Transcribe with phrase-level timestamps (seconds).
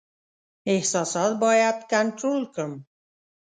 [0.73, 2.73] احساسات باید کنټرول کړم.